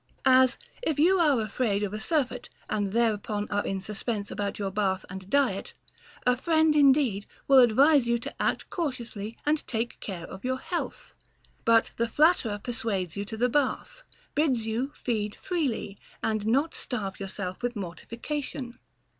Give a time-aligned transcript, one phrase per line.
[0.25, 4.71] As, if you are afraid of a surfeit and thereupon are in suspense about your
[4.71, 5.75] bath and diet,
[6.25, 11.13] a friend indeed will advise you to act cautiously and take care of your health;
[11.65, 14.01] but the flat terer persuades you to the bath,
[14.33, 18.79] bids you feed freely and not starve yourself with mortification.